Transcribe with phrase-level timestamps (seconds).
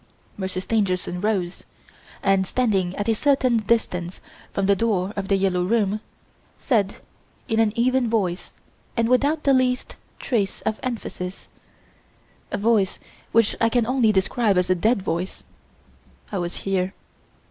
[0.35, 1.63] Monsieur Stangerson rose
[2.23, 4.19] and, standing at a certain distance
[4.51, 5.99] from the door of "The Yellow Room",
[6.57, 6.95] said,
[7.47, 8.55] in an even voice
[8.97, 11.47] and without the least trace of emphasis
[12.49, 12.97] a voice
[13.31, 15.43] which I can only describe as a dead voice:
[16.31, 16.95] "I was here.